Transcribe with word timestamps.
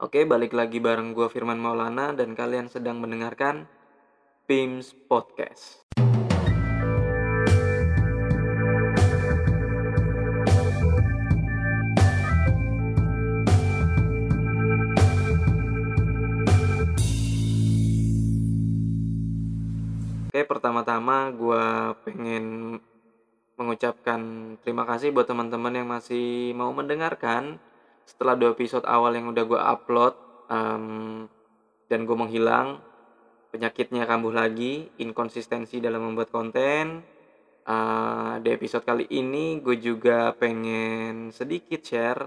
Oke, 0.00 0.24
balik 0.24 0.56
lagi 0.56 0.80
bareng 0.80 1.12
gue 1.12 1.28
Firman 1.28 1.60
Maulana 1.60 2.16
dan 2.16 2.32
kalian 2.32 2.72
sedang 2.72 3.04
mendengarkan 3.04 3.68
PIMS 4.48 4.96
Podcast. 4.96 5.84
Oke, 20.32 20.40
pertama-tama 20.48 21.28
gue 21.28 21.64
pengen 22.08 22.44
mengucapkan 23.60 24.20
terima 24.64 24.88
kasih 24.88 25.12
buat 25.12 25.28
teman-teman 25.28 25.76
yang 25.76 25.92
masih 25.92 26.56
mau 26.56 26.72
mendengarkan 26.72 27.60
setelah 28.10 28.34
dua 28.34 28.50
episode 28.58 28.82
awal 28.90 29.14
yang 29.14 29.30
udah 29.30 29.44
gue 29.46 29.60
upload 29.60 30.14
um, 30.50 31.30
dan 31.86 32.02
gue 32.02 32.16
menghilang 32.18 32.82
penyakitnya 33.54 34.06
kambuh 34.10 34.34
lagi 34.34 34.90
inkonsistensi 34.98 35.78
dalam 35.78 36.02
membuat 36.02 36.34
konten 36.34 37.06
uh, 37.70 38.34
di 38.42 38.48
episode 38.50 38.82
kali 38.82 39.06
ini 39.14 39.62
gue 39.62 39.78
juga 39.78 40.34
pengen 40.34 41.30
sedikit 41.30 41.78
share 41.86 42.26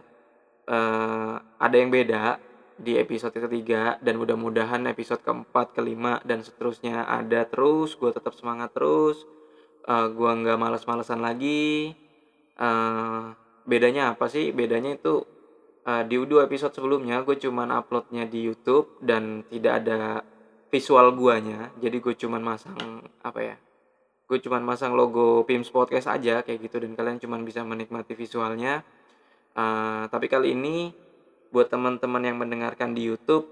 uh, 0.72 1.35
ada 1.59 1.75
yang 1.75 1.91
beda 1.91 2.39
di 2.80 2.97
episode 2.97 3.36
ketiga 3.38 4.02
dan 4.02 4.17
mudah-mudahan 4.17 4.81
episode 4.89 5.22
keempat, 5.22 5.77
kelima 5.77 6.17
dan 6.25 6.41
seterusnya 6.41 7.05
ada 7.05 7.45
terus. 7.45 7.94
Gue 7.94 8.09
tetap 8.09 8.34
semangat 8.34 8.73
terus. 8.73 9.22
Uh, 9.86 10.09
gue 10.09 10.31
nggak 10.44 10.58
males-malesan 10.58 11.22
lagi. 11.22 11.94
Uh, 12.58 13.36
bedanya 13.67 14.17
apa 14.17 14.25
sih? 14.25 14.50
Bedanya 14.50 14.97
itu 14.97 15.23
uh, 15.88 16.04
di 16.04 16.16
dua 16.23 16.48
episode 16.48 16.73
sebelumnya 16.76 17.22
gue 17.23 17.36
cuman 17.40 17.72
uploadnya 17.76 18.28
di 18.28 18.48
YouTube 18.48 19.00
dan 19.04 19.44
tidak 19.48 19.84
ada 19.84 20.23
visual 20.73 21.14
guanya. 21.14 21.70
Jadi 21.78 22.02
gue 22.02 22.16
cuman 22.17 22.42
masang 22.42 23.03
apa 23.22 23.40
ya? 23.44 23.56
Gue 24.25 24.40
cuman 24.42 24.64
masang 24.64 24.95
logo 24.98 25.45
Pims 25.45 25.70
Podcast 25.70 26.09
aja 26.09 26.42
kayak 26.42 26.59
gitu 26.66 26.81
dan 26.81 26.98
kalian 26.98 27.20
cuman 27.22 27.45
bisa 27.45 27.62
menikmati 27.62 28.17
visualnya. 28.17 28.81
Uh, 29.53 30.09
tapi 30.09 30.25
kali 30.25 30.58
ini 30.58 30.90
buat 31.53 31.70
teman-teman 31.70 32.25
yang 32.25 32.42
mendengarkan 32.42 32.97
di 32.97 33.06
YouTube 33.06 33.45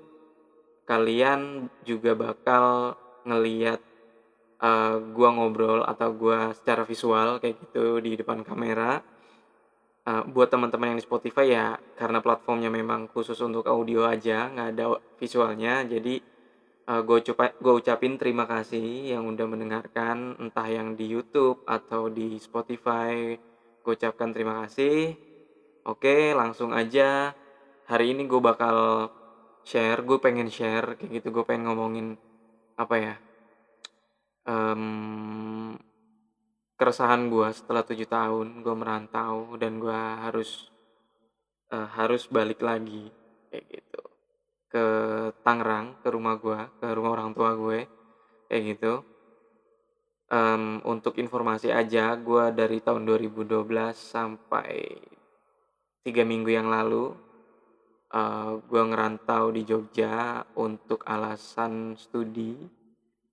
kalian 0.90 1.70
juga 1.86 2.18
bakal 2.18 2.98
ngeliat 3.22 3.78
uh, 4.58 4.98
gua 5.14 5.30
ngobrol 5.38 5.86
atau 5.86 6.10
gua 6.10 6.58
secara 6.58 6.82
visual 6.90 7.38
kayak 7.38 7.62
gitu 7.62 8.02
di 8.02 8.18
depan 8.18 8.42
kamera 8.42 9.06
uh, 10.08 10.24
buat 10.30 10.50
teman-teman 10.50 10.96
yang 10.96 11.00
di 11.00 11.06
Spotify 11.06 11.46
ya 11.52 11.68
karena 11.98 12.20
platformnya 12.24 12.70
memang 12.70 13.10
khusus 13.10 13.38
untuk 13.42 13.66
audio 13.68 14.06
aja 14.08 14.50
nggak 14.50 14.68
ada 14.78 14.86
visualnya 15.22 15.86
jadi 15.86 16.22
uh, 16.90 17.02
gue 17.02 17.20
coba 17.32 17.54
gue 17.58 17.74
ucapin 17.82 18.18
terima 18.18 18.46
kasih 18.46 19.14
yang 19.18 19.28
udah 19.30 19.46
mendengarkan 19.48 20.38
entah 20.42 20.68
yang 20.68 20.94
di 20.98 21.08
YouTube 21.10 21.64
atau 21.68 22.10
di 22.10 22.38
Spotify. 22.42 23.38
Gue 23.82 23.94
ucapkan 23.98 24.30
terima 24.30 24.62
kasih. 24.66 25.18
Oke 25.90 26.38
langsung 26.38 26.70
aja. 26.70 27.34
Hari 27.90 28.14
ini 28.14 28.30
gue 28.30 28.38
bakal 28.38 29.10
share 29.66 30.02
gue 30.06 30.18
pengen 30.18 30.50
share 30.50 30.98
kayak 30.98 31.22
gitu 31.22 31.28
gue 31.34 31.44
pengen 31.46 31.70
ngomongin 31.70 32.08
apa 32.78 32.96
ya 32.98 33.16
um, 34.46 35.78
keresahan 36.82 37.30
gue 37.30 37.46
setelah 37.54 37.86
tujuh 37.86 38.10
tahun 38.10 38.66
gue 38.66 38.74
merantau 38.74 39.54
dan 39.62 39.78
gue 39.78 39.94
harus 39.94 40.66
uh, 41.70 41.86
harus 41.94 42.26
balik 42.26 42.58
lagi 42.66 43.06
kayak 43.54 43.70
gitu. 43.70 44.02
Ke 44.66 44.86
Tangerang 45.46 46.02
ke 46.02 46.10
rumah 46.10 46.42
gue 46.42 46.58
ke 46.82 46.90
rumah 46.90 47.14
orang 47.14 47.38
tua 47.38 47.54
gue 47.54 47.86
kayak 48.50 48.64
gitu. 48.74 49.06
Um, 50.34 50.82
untuk 50.90 51.22
informasi 51.22 51.70
aja 51.70 52.18
gue 52.18 52.50
dari 52.50 52.82
tahun 52.82 53.06
2012 53.06 53.62
sampai 53.94 54.98
tiga 56.02 56.26
minggu 56.26 56.50
yang 56.50 56.66
lalu 56.66 57.14
uh, 58.10 58.18
eh, 58.18 58.52
gue 58.58 58.82
ngerantau 58.90 59.54
di 59.54 59.62
Jogja 59.70 60.42
untuk 60.58 61.06
alasan 61.06 61.94
studi 61.94 62.81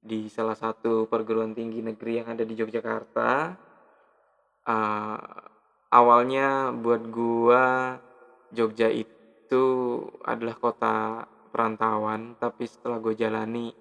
di 0.08 0.32
salah 0.32 0.56
satu 0.56 1.04
perguruan 1.04 1.52
tinggi 1.52 1.84
negeri 1.84 2.24
yang 2.24 2.32
ada 2.32 2.48
di 2.48 2.56
Yogyakarta. 2.56 3.52
Uh, 4.64 5.20
awalnya 5.92 6.72
buat 6.72 7.04
gue 7.12 7.64
Jogja 8.56 8.88
itu 8.88 9.64
adalah 10.24 10.56
kota 10.56 11.28
perantauan, 11.52 12.40
tapi 12.40 12.64
setelah 12.64 12.96
gue 12.96 13.12
jalani 13.12 13.76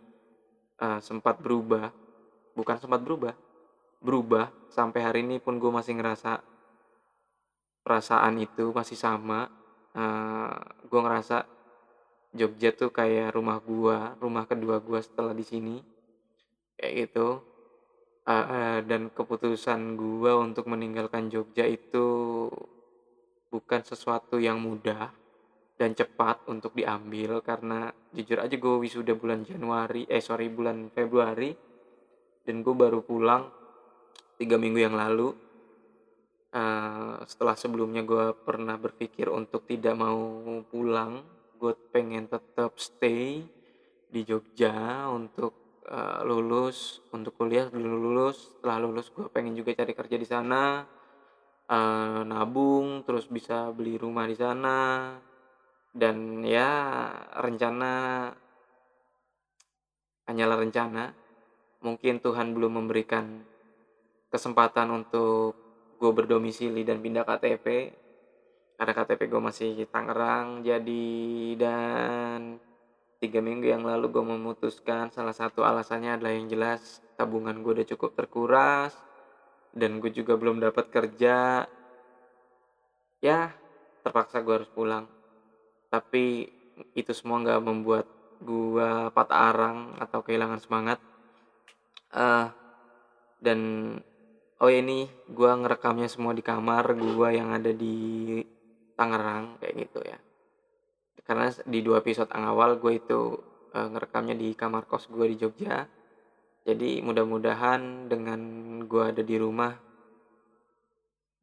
uh, 0.83 0.99
sempat 0.99 1.39
berubah, 1.39 1.87
bukan 2.51 2.75
sempat 2.75 2.99
berubah, 2.99 3.31
berubah 4.03 4.51
sampai 4.67 4.99
hari 4.99 5.19
ini 5.23 5.39
pun 5.39 5.55
gue 5.55 5.71
masih 5.71 5.95
ngerasa 5.95 6.43
perasaan 7.87 8.35
itu 8.43 8.75
masih 8.75 8.99
sama 8.99 9.47
uh, 9.95 10.59
gue 10.91 10.99
ngerasa 10.99 11.47
Jogja 12.35 12.75
tuh 12.75 12.91
kayak 12.91 13.33
rumah 13.33 13.57
gua, 13.63 14.13
rumah 14.19 14.43
kedua 14.43 14.83
gua 14.83 14.99
setelah 14.99 15.31
di 15.31 15.41
sini. 15.41 15.75
Kayak 16.77 16.93
gitu. 17.09 17.43
Uh, 18.27 18.33
uh, 18.33 18.77
dan 18.83 19.07
keputusan 19.11 19.95
gua 19.95 20.35
untuk 20.37 20.67
meninggalkan 20.67 21.31
Jogja 21.31 21.63
itu 21.63 22.47
bukan 23.47 23.81
sesuatu 23.81 24.35
yang 24.35 24.59
mudah 24.59 25.07
dan 25.77 25.93
cepat 25.93 26.49
untuk 26.49 26.73
diambil 26.73 27.39
karena 27.45 27.93
jujur 28.09 28.41
aja 28.41 28.57
gue 28.57 28.75
wisuda 28.81 29.13
bulan 29.13 29.45
Januari 29.45 30.09
eh 30.09 30.19
sorry 30.19 30.49
bulan 30.49 30.89
Februari 30.89 31.53
dan 32.41 32.65
gue 32.65 32.73
baru 32.73 33.05
pulang 33.05 33.45
tiga 34.41 34.57
minggu 34.57 34.79
yang 34.81 34.97
lalu 34.97 35.29
uh, 36.57 37.21
setelah 37.29 37.53
sebelumnya 37.53 38.01
gue 38.01 38.33
pernah 38.41 38.73
berpikir 38.81 39.29
untuk 39.29 39.69
tidak 39.69 39.93
mau 39.93 40.17
pulang 40.65 41.21
gue 41.57 41.73
pengen 41.93 42.25
tetap 42.25 42.73
stay 42.81 43.45
di 44.09 44.21
Jogja 44.25 45.05
untuk 45.13 45.66
uh, 45.87 46.21
lulus 46.27 46.99
untuk 47.15 47.35
kuliah 47.39 47.67
dulu 47.71 47.87
lulus. 47.87 48.55
Setelah 48.55 48.77
lulus 48.83 49.07
gue 49.11 49.27
pengen 49.31 49.55
juga 49.55 49.73
cari 49.73 49.93
kerja 49.95 50.17
di 50.19 50.27
sana. 50.27 50.83
Uh, 51.67 52.23
nabung 52.23 53.03
terus 53.03 53.27
bisa 53.27 53.71
beli 53.71 53.99
rumah 53.99 54.27
di 54.27 54.35
sana. 54.35 54.77
Dan 55.91 56.45
ya 56.45 56.69
rencana 57.39 58.29
hanyalah 60.27 60.57
rencana. 60.59 61.03
Mungkin 61.81 62.19
Tuhan 62.19 62.51
belum 62.53 62.83
memberikan 62.83 63.43
kesempatan 64.27 64.91
untuk 64.91 65.55
gue 65.97 66.11
berdomisili 66.13 66.85
dan 66.85 67.01
pindah 67.01 67.25
KTP 67.25 67.65
karena 68.77 68.93
KTP 68.93 69.21
gue 69.25 69.41
masih 69.41 69.69
Tangerang 69.89 70.61
jadi 70.61 71.09
dan 71.57 72.61
tiga 73.17 73.41
minggu 73.41 73.65
yang 73.65 73.81
lalu 73.81 74.13
gue 74.13 74.23
memutuskan 74.23 75.09
salah 75.09 75.33
satu 75.33 75.65
alasannya 75.65 76.21
adalah 76.21 76.33
yang 76.37 76.47
jelas 76.49 77.01
tabungan 77.17 77.65
gue 77.65 77.81
udah 77.81 77.87
cukup 77.97 78.13
terkuras 78.13 78.93
dan 79.73 79.97
gue 79.97 80.13
juga 80.13 80.37
belum 80.37 80.61
dapat 80.61 80.89
kerja. 80.93 81.65
Ya 83.21 83.39
terpaksa 84.05 84.45
gue 84.45 84.61
harus 84.61 84.69
pulang. 84.69 85.09
Tapi 85.89 86.45
itu 86.93 87.11
semua 87.17 87.41
nggak 87.41 87.61
membuat 87.65 88.05
gue 88.37 89.09
patah 89.09 89.49
arang 89.49 89.97
atau 89.97 90.21
kehilangan 90.21 90.61
semangat. 90.61 91.01
Uh, 92.13 92.53
dan 93.41 93.59
oh 94.61 94.71
ini 94.71 95.09
gue 95.29 95.51
ngerekamnya 95.53 96.09
semua 96.09 96.33
di 96.33 96.41
kamar 96.45 96.93
gue 96.97 97.29
yang 97.33 97.53
ada 97.53 97.69
di 97.73 98.41
Tangerang 98.97 99.61
kayak 99.61 99.75
gitu 99.77 100.01
ya 100.01 100.17
karena 101.27 101.51
di 101.67 101.83
dua 101.83 101.99
episode 101.99 102.31
awal 102.31 102.79
gue 102.79 103.03
itu 103.03 103.35
uh, 103.75 103.87
ngerekamnya 103.91 104.39
di 104.39 104.55
kamar 104.55 104.87
kos 104.87 105.11
gue 105.11 105.27
di 105.27 105.35
Jogja. 105.35 105.83
Jadi 106.63 107.03
mudah-mudahan 107.03 108.07
dengan 108.07 108.39
gue 108.87 109.03
ada 109.03 109.19
di 109.19 109.35
rumah 109.35 109.75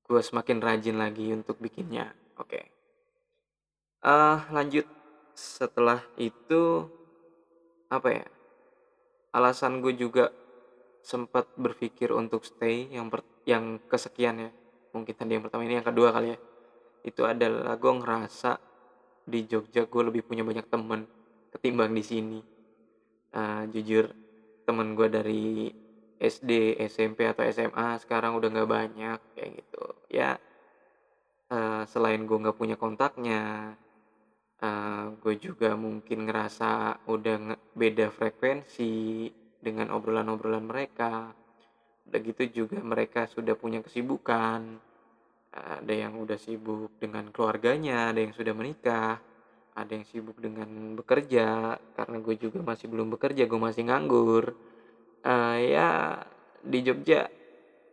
gue 0.05 0.21
semakin 0.21 0.61
rajin 0.65 0.97
lagi 0.97 1.29
untuk 1.37 1.61
bikinnya. 1.61 2.17
Oke. 2.41 2.49
Okay. 2.49 2.65
uh, 4.09 4.49
lanjut. 4.49 4.89
Setelah 5.35 6.01
itu 6.17 6.89
apa 7.91 8.09
ya 8.09 8.27
alasan 9.35 9.83
gue 9.83 9.93
juga 9.99 10.31
sempat 11.05 11.51
berpikir 11.59 12.15
untuk 12.15 12.47
stay 12.47 12.89
yang 12.89 13.13
per, 13.13 13.21
yang 13.45 13.83
kesekian 13.85 14.49
ya. 14.49 14.51
Mungkin 14.97 15.13
tadi 15.13 15.37
yang 15.37 15.45
pertama 15.45 15.69
ini 15.69 15.77
yang 15.77 15.85
kedua 15.85 16.09
kali 16.15 16.33
ya. 16.33 16.39
Itu 17.05 17.29
adalah 17.29 17.77
gue 17.77 17.93
ngerasa 17.93 18.74
di 19.25 19.49
Jogja 19.49 19.89
gue 19.89 20.03
lebih 20.05 20.23
punya 20.25 20.45
banyak 20.45 20.69
temen 20.69 21.09
ketimbang 21.53 21.93
di 21.93 22.05
sini. 22.05 22.41
Uh, 23.35 23.67
jujur 23.73 24.15
temen 24.63 24.95
gue 24.95 25.09
dari 25.11 25.73
SD 26.21 26.79
SMP 26.87 27.27
atau 27.27 27.43
SMA 27.51 27.99
sekarang 27.99 28.39
udah 28.39 28.49
nggak 28.49 28.71
banyak 28.71 29.19
kayak 29.35 29.51
gitu. 29.59 29.85
Ya 30.09 30.39
uh, 31.51 31.83
selain 31.89 32.25
gue 32.25 32.39
nggak 32.39 32.57
punya 32.57 32.77
kontaknya 32.79 33.75
uh, 34.63 35.13
gue 35.19 35.35
juga 35.37 35.75
mungkin 35.75 36.29
ngerasa 36.29 37.03
udah 37.11 37.59
beda 37.75 38.09
frekuensi 38.15 39.29
dengan 39.59 39.93
obrolan-obrolan 39.93 40.65
mereka. 40.65 41.33
Udah 42.05 42.21
gitu 42.21 42.65
juga 42.65 42.79
mereka 42.85 43.27
sudah 43.29 43.57
punya 43.57 43.81
kesibukan 43.81 44.94
ada 45.55 45.95
yang 45.95 46.19
udah 46.19 46.35
sibuk 46.35 46.99
dengan 46.99 47.31
keluarganya 47.31 48.11
ada 48.11 48.19
yang 48.19 48.35
sudah 48.35 48.51
menikah 48.51 49.23
ada 49.75 49.91
yang 49.91 50.07
sibuk 50.07 50.39
dengan 50.39 50.95
bekerja. 50.95 51.77
Karena 51.99 52.17
gue 52.23 52.35
juga 52.39 52.63
masih 52.63 52.87
belum 52.89 53.11
bekerja 53.19 53.45
gue 53.51 53.61
masih 53.61 53.91
nganggur. 53.91 54.55
Uh, 55.25 55.57
ya 55.59 56.21
di 56.63 56.79
Jogja 56.85 57.29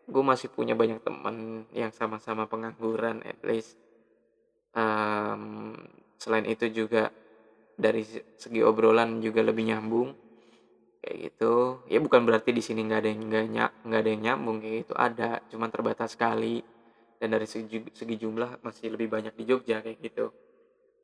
gue 0.06 0.24
masih 0.24 0.52
punya 0.52 0.76
banyak 0.76 1.00
teman 1.02 1.66
yang 1.72 1.92
sama-sama 1.92 2.46
pengangguran 2.46 3.26
at 3.26 3.42
least. 3.42 3.76
Um, 4.72 5.76
selain 6.16 6.48
itu 6.48 6.70
juga 6.72 7.12
dari 7.76 8.06
segi 8.38 8.62
obrolan 8.62 9.20
juga 9.20 9.42
lebih 9.42 9.74
nyambung. 9.74 10.14
Kayak 11.02 11.18
gitu. 11.34 11.82
Ya 11.90 11.98
bukan 11.98 12.30
berarti 12.30 12.54
di 12.54 12.62
sini 12.62 12.86
nggak 12.86 13.00
ada 13.02 13.10
yang 13.10 13.22
nggak 13.90 14.02
ada 14.06 14.10
yang 14.14 14.22
nyambung 14.22 14.62
kayak 14.62 14.86
gitu. 14.86 14.94
Ada 14.94 15.42
cuman 15.50 15.70
terbatas 15.74 16.14
sekali 16.14 16.62
dan 17.22 17.38
dari 17.38 17.46
segi, 17.46 17.86
segi 17.94 18.18
jumlah 18.18 18.66
masih 18.66 18.98
lebih 18.98 19.14
banyak 19.14 19.38
di 19.38 19.46
Jogja 19.46 19.86
kayak 19.86 20.02
gitu. 20.02 20.34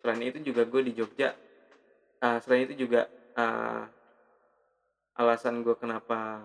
Selain 0.01 0.17
itu 0.25 0.41
juga 0.41 0.65
gue 0.65 0.81
di 0.81 0.97
Jogja 0.97 1.37
uh, 2.21 2.37
selain 2.41 2.65
itu 2.69 2.87
juga 2.87 3.05
uh, 3.37 3.85
alasan 5.17 5.61
gue 5.61 5.75
kenapa 5.77 6.41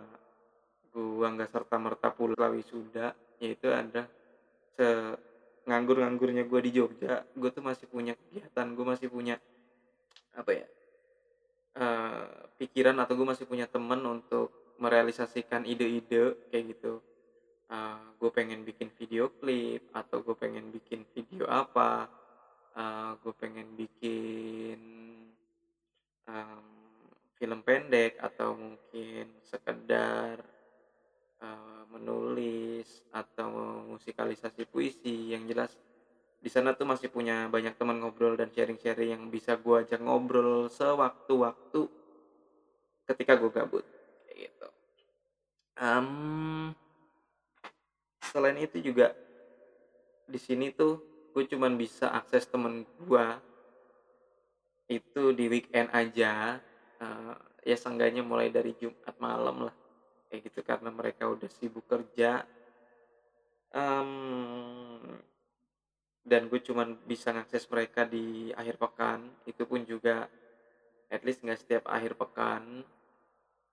gue 0.92 1.24
nggak 1.24 1.48
serta 1.52 1.76
merta 1.80 2.12
pulang 2.12 2.52
wisuda 2.52 3.16
yaitu 3.40 3.72
ada 3.72 4.08
se 4.76 4.88
nganggur-nganggurnya 5.62 6.44
gue 6.48 6.60
di 6.68 6.70
Jogja 6.74 7.24
gue 7.32 7.50
tuh 7.52 7.64
masih 7.64 7.86
punya 7.88 8.18
kegiatan 8.18 8.66
gue 8.74 8.86
masih 8.86 9.08
punya 9.08 9.36
apa 10.32 10.50
ya 10.52 10.66
uh, 11.78 12.26
pikiran 12.56 12.96
atau 12.98 13.14
gue 13.14 13.26
masih 13.28 13.46
punya 13.46 13.68
temen 13.68 14.00
untuk 14.04 14.76
merealisasikan 14.80 15.62
ide-ide 15.68 16.50
kayak 16.50 16.64
gitu 16.76 16.98
uh, 17.70 17.76
eh, 17.76 17.98
gue 18.18 18.30
pengen 18.34 18.66
bikin 18.66 18.90
video 19.12 19.28
klip 19.36 19.92
atau 19.92 20.24
gue 20.24 20.32
pengen 20.40 20.72
bikin 20.72 21.04
video 21.12 21.44
apa 21.44 22.08
uh, 22.72 22.80
eh, 22.80 23.10
gue 23.20 23.34
pengen 23.36 23.68
bikin 23.76 24.80
um, 26.24 26.64
film 27.36 27.60
pendek 27.60 28.16
atau 28.16 28.56
mungkin 28.56 29.36
sekedar 29.44 30.40
uh, 31.44 31.84
menulis 31.92 33.04
atau 33.12 33.84
musikalisasi 33.92 34.64
puisi. 34.64 35.36
Yang 35.36 35.44
jelas 35.52 35.72
di 36.40 36.48
sana 36.48 36.72
tuh 36.72 36.88
masih 36.88 37.12
punya 37.12 37.52
banyak 37.52 37.76
teman 37.76 38.00
ngobrol 38.00 38.32
dan 38.40 38.48
sharing-sharing 38.48 39.12
yang 39.12 39.28
bisa 39.28 39.60
gue 39.60 39.76
ajak 39.84 40.00
ngobrol 40.00 40.72
sewaktu-waktu 40.72 41.84
ketika 43.12 43.36
gue 43.36 43.52
gabut 43.52 43.84
kayak 44.24 44.48
gitu. 44.48 44.68
Um, 45.76 46.72
selain 48.32 48.56
itu 48.56 48.80
juga 48.80 49.12
di 50.24 50.40
sini 50.40 50.72
tuh 50.72 50.96
gue 51.36 51.44
cuman 51.44 51.76
bisa 51.76 52.08
akses 52.08 52.48
temen 52.48 52.88
gue 53.04 53.26
itu 54.88 55.36
di 55.36 55.52
weekend 55.52 55.92
aja 55.92 56.56
uh, 57.00 57.36
ya 57.62 57.76
seenggaknya 57.76 58.24
mulai 58.24 58.48
dari 58.48 58.72
Jumat 58.80 59.16
malam 59.20 59.68
lah 59.68 59.76
kayak 60.32 60.48
gitu 60.48 60.60
karena 60.64 60.88
mereka 60.88 61.28
udah 61.28 61.50
sibuk 61.52 61.84
kerja. 61.84 62.40
Um, 63.72 65.04
dan 66.24 66.48
gue 66.48 66.56
cuman 66.64 66.96
bisa 67.04 67.36
ngakses 67.36 67.68
mereka 67.68 68.08
di 68.08 68.48
akhir 68.56 68.80
pekan 68.80 69.28
itu 69.44 69.68
pun 69.68 69.84
juga 69.84 70.24
at 71.12 71.20
least 71.20 71.44
nggak 71.44 71.60
setiap 71.60 71.84
akhir 71.84 72.16
pekan. 72.16 72.80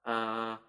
Uh, 0.03 0.59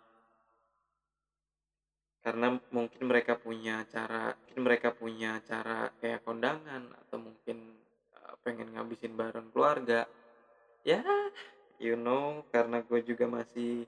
karena 2.30 2.62
mungkin 2.70 3.10
mereka 3.10 3.34
punya 3.34 3.82
cara 3.90 4.30
mungkin 4.38 4.62
mereka 4.62 4.94
punya 4.94 5.42
cara 5.42 5.90
kayak 5.98 6.22
kondangan 6.22 6.86
atau 6.94 7.18
mungkin 7.18 7.74
uh, 8.14 8.38
pengen 8.46 8.70
ngabisin 8.70 9.18
bareng 9.18 9.50
keluarga. 9.50 10.06
Ya 10.86 11.02
you 11.82 11.98
know 11.98 12.46
karena 12.54 12.86
gue 12.86 13.02
juga 13.02 13.26
masih 13.26 13.82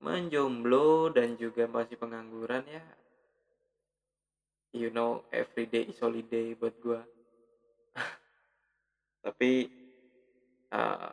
menjomblo 0.00 1.12
dan 1.12 1.36
juga 1.36 1.68
masih 1.68 2.00
pengangguran 2.00 2.64
ya. 2.64 2.80
You 4.72 4.88
know 4.88 5.20
every 5.28 5.68
day 5.68 5.84
is 5.84 6.00
holiday 6.00 6.56
buat 6.56 6.72
gue. 6.80 7.00
Tapi 9.28 9.68
uh, 10.72 11.12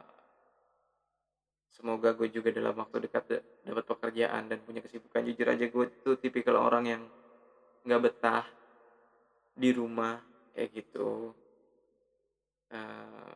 semoga 1.81 2.13
gue 2.13 2.29
juga 2.29 2.53
dalam 2.53 2.77
waktu 2.77 3.09
dekat 3.09 3.41
dapat 3.65 3.83
pekerjaan 3.89 4.45
dan 4.45 4.61
punya 4.61 4.85
kesibukan. 4.85 5.25
Jujur 5.25 5.49
aja 5.49 5.65
gue 5.65 5.85
tuh 6.05 6.13
tipikal 6.21 6.61
orang 6.61 6.85
yang 6.85 7.01
nggak 7.81 8.01
betah 8.05 8.45
di 9.57 9.73
rumah 9.73 10.21
kayak 10.53 10.69
gitu. 10.77 11.33
Uh, 12.69 13.33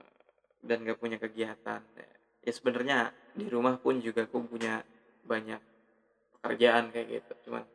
dan 0.62 0.86
gak 0.86 1.02
punya 1.02 1.18
kegiatan. 1.18 1.82
Ya 2.46 2.52
sebenarnya 2.54 3.12
di 3.34 3.50
rumah 3.50 3.76
pun 3.82 3.98
juga 4.00 4.26
gue 4.30 4.42
punya 4.46 4.86
banyak 5.26 5.60
pekerjaan 6.38 6.94
kayak 6.94 7.08
gitu. 7.20 7.50
Cuman 7.50 7.66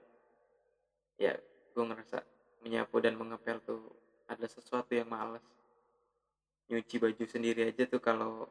ya 1.19 1.35
gue 1.75 1.85
ngerasa 1.85 2.23
menyapu 2.63 3.03
dan 3.03 3.19
mengepel 3.19 3.59
tuh 3.67 3.83
ada 4.31 4.47
sesuatu 4.47 4.95
yang 4.95 5.11
males. 5.11 5.43
Nyuci 6.71 7.03
baju 7.03 7.25
sendiri 7.27 7.67
aja 7.67 7.83
tuh 7.91 7.99
kalau 7.99 8.47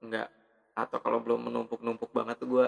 nggak 0.00 0.28
atau 0.74 0.98
kalau 0.98 1.22
belum 1.22 1.46
menumpuk-numpuk 1.50 2.10
banget 2.10 2.42
tuh 2.42 2.48
gue 2.50 2.66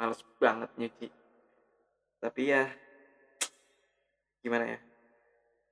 males 0.00 0.20
banget 0.40 0.70
nyuci. 0.80 1.08
Tapi 2.18 2.42
ya 2.48 2.64
gimana 4.40 4.64
ya 4.64 4.80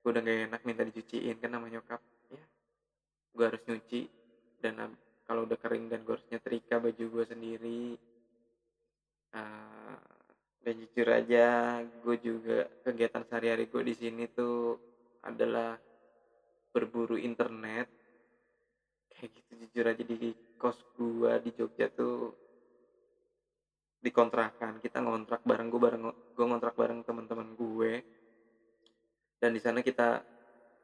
gue 0.04 0.10
udah 0.12 0.22
gak 0.22 0.38
enak 0.52 0.62
minta 0.68 0.82
dicuciin 0.84 1.40
kan 1.40 1.50
nama 1.50 1.66
nyokap. 1.72 2.00
Ya 2.28 2.44
gue 3.32 3.44
harus 3.44 3.62
nyuci 3.64 4.04
dan 4.60 4.92
kalau 5.24 5.48
udah 5.48 5.58
kering 5.58 5.88
dan 5.88 6.04
gue 6.04 6.12
harus 6.12 6.28
nyetrika 6.28 6.76
baju 6.76 7.04
gue 7.08 7.24
sendiri. 7.24 7.84
Uh, 9.36 9.98
dan 10.66 10.82
jujur 10.82 11.08
aja 11.08 11.46
gue 11.84 12.16
juga 12.18 12.66
kegiatan 12.82 13.22
sehari-hari 13.22 13.70
gue 13.70 13.82
di 13.86 13.94
sini 13.94 14.26
tuh 14.26 14.74
adalah 15.22 15.78
berburu 16.74 17.14
internet 17.14 17.95
kayak 19.16 19.32
gitu 19.32 19.52
jujur 19.64 19.84
aja 19.88 20.02
di 20.04 20.30
kos 20.60 20.76
gue 20.96 21.32
di 21.40 21.50
Jogja 21.56 21.88
tuh 21.88 22.36
dikontrakan 24.04 24.78
kita 24.78 25.00
ngontrak 25.02 25.42
bareng 25.42 25.72
gue 25.72 25.80
bareng 25.80 26.02
gue 26.12 26.46
ngontrak 26.46 26.76
bareng 26.76 27.00
teman-teman 27.02 27.56
gue. 27.56 27.92
Dan 29.36 29.52
di 29.52 29.60
sana 29.60 29.80
kita 29.80 30.20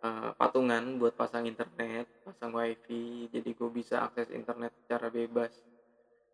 uh, 0.02 0.30
patungan 0.36 0.98
buat 1.00 1.14
pasang 1.16 1.46
internet 1.48 2.08
pasang 2.24 2.52
wifi 2.52 3.28
jadi 3.32 3.50
gue 3.52 3.70
bisa 3.72 4.04
akses 4.04 4.28
internet 4.32 4.74
secara 4.84 5.08
bebas 5.08 5.52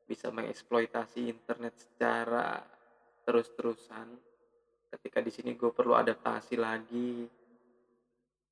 bisa 0.09 0.33
mengeksploitasi 0.33 1.29
internet 1.29 1.77
secara 1.77 2.65
terus-terusan. 3.29 4.17
Ketika 4.89 5.21
di 5.21 5.29
sini 5.29 5.53
gue 5.53 5.69
perlu 5.69 5.93
adaptasi 5.93 6.57
lagi. 6.57 7.29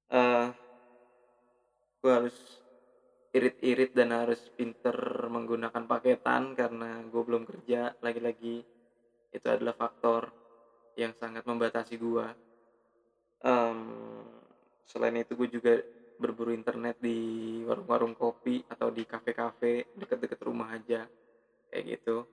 Uh, 0.07 0.53
gue 2.05 2.13
harus 2.13 2.37
irit-irit 3.37 3.93
dan 3.93 4.17
harus 4.17 4.41
pinter 4.57 4.97
menggunakan 5.29 5.85
paketan 5.85 6.57
karena 6.57 7.05
gue 7.05 7.23
belum 7.23 7.45
kerja. 7.45 7.93
Lagi-lagi 8.01 8.65
itu 9.37 9.47
adalah 9.47 9.77
faktor 9.77 10.33
yang 10.97 11.13
sangat 11.13 11.45
membatasi 11.45 12.01
gue 12.01 12.27
um, 13.45 13.79
selain 14.87 15.21
itu 15.21 15.37
gue 15.37 15.49
juga 15.51 15.75
berburu 16.17 16.55
internet 16.55 16.97
di 16.97 17.61
warung-warung 17.69 18.17
kopi 18.17 18.65
atau 18.73 18.89
di 18.89 19.05
kafe-kafe 19.05 19.93
deket-deket 19.93 20.41
rumah 20.41 20.73
aja. 20.73 21.05
Kayak 21.69 21.85
gitu. 22.01 22.25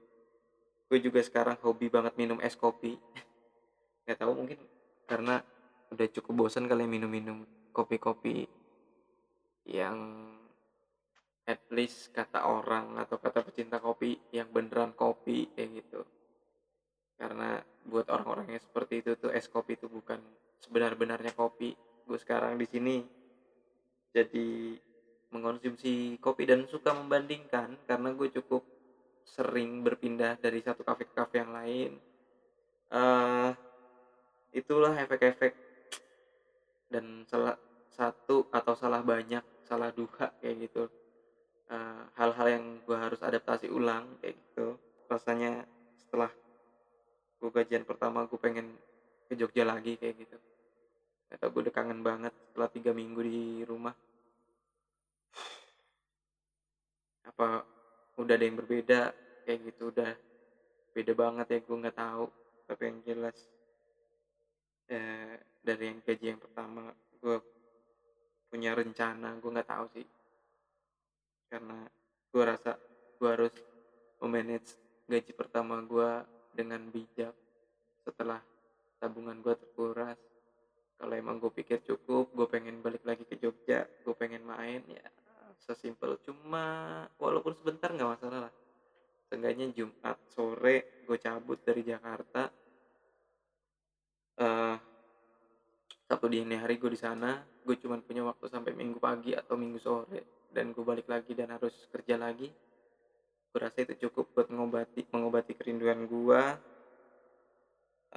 Gue 0.88 1.00
juga 1.04 1.20
sekarang 1.20 1.60
hobi 1.66 1.92
banget 1.92 2.16
minum 2.16 2.40
es 2.40 2.56
kopi. 2.56 2.96
Nggak 4.08 4.18
tahu 4.24 4.32
mungkin 4.32 4.60
karena 5.04 5.44
udah 5.92 6.08
cukup 6.16 6.48
bosan 6.48 6.66
kali 6.66 6.88
minum-minum 6.88 7.44
kopi-kopi 7.76 8.48
yang 9.68 10.23
at 11.44 11.60
least 11.76 12.16
kata 12.16 12.48
orang 12.48 12.96
atau 12.96 13.20
kata 13.20 13.44
pecinta 13.44 13.84
kopi 13.84 14.16
yang 14.32 14.48
beneran 14.48 14.96
kopi 14.96 15.52
kayak 15.52 15.84
gitu. 15.84 16.02
Karena 17.20 17.60
buat 17.84 18.08
orang-orang 18.08 18.56
yang 18.56 18.64
seperti 18.64 19.04
itu 19.04 19.12
tuh 19.20 19.32
es 19.36 19.52
kopi 19.52 19.76
itu 19.76 19.92
bukan 19.92 20.20
sebenar-benarnya 20.64 21.36
kopi. 21.36 21.76
Gue 22.08 22.20
sekarang 22.20 22.56
di 22.56 22.68
sini 22.68 22.96
jadi 24.16 24.80
mengonsumsi 25.36 26.22
kopi 26.22 26.48
dan 26.48 26.64
suka 26.70 26.96
membandingkan 26.96 27.76
karena 27.90 28.10
gue 28.16 28.30
cukup 28.40 28.64
sering 29.24 29.82
berpindah 29.84 30.40
dari 30.40 30.62
satu 30.64 30.86
kafe 30.86 31.10
ke 31.10 31.14
kafe 31.16 31.36
yang 31.44 31.52
lain. 31.52 31.92
Uh, 32.94 33.52
itulah 34.54 34.94
efek-efek 34.96 35.58
dan 36.94 37.26
salah 37.26 37.58
satu 37.90 38.46
atau 38.54 38.74
salah 38.78 39.02
banyak 39.02 39.42
salah 39.66 39.90
dua 39.90 40.30
kayak 40.38 40.70
gitu 40.70 40.86
uh, 41.74 42.02
hal-hal 42.14 42.48
uh, 42.48 42.54
yang 42.54 42.66
gue 42.86 42.98
harus 42.98 43.20
adaptasi 43.20 43.68
ulang 43.74 44.06
kayak 44.22 44.38
gitu. 44.38 44.78
Rasanya 45.10 45.66
setelah 45.98 46.30
gue 47.42 47.50
gajian 47.50 47.84
pertama 47.84 48.30
gue 48.30 48.40
pengen 48.40 48.78
ke 49.28 49.34
Jogja 49.34 49.66
lagi 49.66 49.98
kayak 49.98 50.16
gitu. 50.22 50.38
Atau 51.34 51.50
gue 51.50 51.62
udah 51.68 51.74
kangen 51.74 52.06
banget 52.06 52.34
setelah 52.50 52.70
tiga 52.70 52.92
minggu 52.94 53.22
di 53.26 53.66
rumah. 53.66 53.96
Apa 57.26 57.66
udah 58.22 58.34
ada 58.38 58.46
yang 58.46 58.58
berbeda? 58.62 59.10
Kayak 59.44 59.60
gitu 59.74 59.92
udah 59.92 60.12
beda 60.94 61.14
banget 61.18 61.46
ya 61.50 61.60
gue 61.66 61.76
nggak 61.82 61.98
tahu. 61.98 62.26
Tapi 62.70 62.82
yang 62.88 63.00
jelas 63.04 63.38
eh, 64.88 65.36
dari 65.64 65.84
yang 65.90 66.00
gaji 66.06 66.26
yang 66.38 66.42
pertama 66.42 66.94
gue 67.20 67.38
punya 68.54 68.78
rencana 68.78 69.34
gue 69.42 69.50
nggak 69.50 69.70
tahu 69.70 69.86
sih 69.98 70.06
karena 71.54 71.86
gue 72.34 72.44
rasa 72.50 72.74
gue 73.22 73.30
harus 73.30 73.54
memanage 74.18 74.74
gaji 75.06 75.38
pertama 75.38 75.78
gue 75.86 76.26
dengan 76.58 76.82
bijak 76.90 77.38
setelah 78.02 78.42
tabungan 78.98 79.38
gue 79.38 79.54
terkuras. 79.54 80.18
Kalau 80.98 81.14
emang 81.14 81.38
gue 81.38 81.54
pikir 81.54 81.86
cukup 81.86 82.34
gue 82.34 82.48
pengen 82.50 82.82
balik 82.82 83.06
lagi 83.06 83.22
ke 83.30 83.38
Jogja 83.38 83.86
gue 83.86 84.16
pengen 84.18 84.42
main 84.50 84.82
ya 84.90 85.06
sesimpel. 85.62 86.18
Cuma 86.26 87.06
walaupun 87.22 87.54
sebentar 87.62 87.94
nggak 87.94 88.18
masalah 88.18 88.50
lah. 88.50 88.54
Seenggaknya 89.30 89.70
Jumat 89.78 90.18
sore 90.34 91.06
gue 91.06 91.18
cabut 91.22 91.62
dari 91.62 91.86
Jakarta 91.86 92.50
uh, 94.42 94.76
Sabtu 96.10 96.28
dini 96.34 96.58
hari 96.58 96.82
gue 96.82 96.90
di 96.90 96.98
sana. 96.98 97.46
Gue 97.62 97.78
cuma 97.78 98.02
punya 98.02 98.26
waktu 98.26 98.50
sampai 98.50 98.74
Minggu 98.74 98.98
pagi 98.98 99.38
atau 99.38 99.54
Minggu 99.54 99.78
sore 99.78 100.43
dan 100.54 100.72
gue 100.72 100.86
balik 100.86 101.10
lagi 101.10 101.34
dan 101.34 101.52
harus 101.52 101.74
kerja 101.90 102.16
lagi 102.16 102.48
gue 103.54 103.60
rasa 103.60 103.86
itu 103.86 104.08
cukup 104.08 104.34
buat 104.34 104.48
mengobati 104.50 105.06
mengobati 105.10 105.54
kerinduan 105.58 106.06
gue 106.06 106.44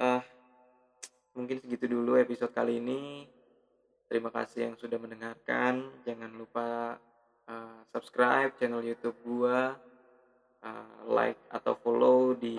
uh, 0.01 0.21
mungkin 1.33 1.57
segitu 1.61 1.85
dulu 1.89 2.17
episode 2.17 2.53
kali 2.53 2.81
ini 2.81 3.25
terima 4.09 4.29
kasih 4.29 4.71
yang 4.71 4.75
sudah 4.77 4.97
mendengarkan 4.97 5.89
jangan 6.05 6.31
lupa 6.33 6.97
uh, 7.49 7.79
subscribe 7.93 8.53
channel 8.57 8.81
YouTube 8.81 9.17
gue 9.25 9.59
uh, 10.63 10.89
like 11.09 11.37
atau 11.53 11.77
follow 11.81 12.33
di 12.33 12.57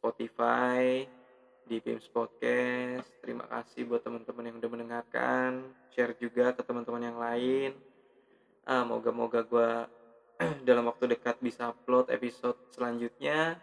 Spotify 0.00 1.04
di 1.70 1.78
Pims 1.78 2.08
Podcast. 2.10 3.06
Terima 3.22 3.46
kasih 3.46 3.86
buat 3.86 4.02
teman-teman 4.02 4.50
yang 4.50 4.56
udah 4.58 4.70
mendengarkan. 4.74 5.70
Share 5.94 6.18
juga 6.18 6.50
ke 6.50 6.66
teman-teman 6.66 7.04
yang 7.06 7.18
lain. 7.20 7.70
Uh, 8.68 8.84
moga-moga 8.84 9.40
gue 9.44 9.70
dalam 10.68 10.88
waktu 10.88 11.16
dekat 11.16 11.40
bisa 11.40 11.72
upload 11.72 12.12
episode 12.12 12.56
selanjutnya. 12.72 13.56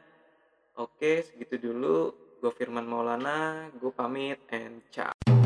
Oke, 0.77 1.25
segitu 1.25 1.58
dulu. 1.58 2.13
Gue 2.38 2.54
Firman 2.54 2.86
Maulana, 2.86 3.70
gue 3.74 3.89
pamit 3.89 4.38
and 4.54 4.86
ciao. 4.94 5.37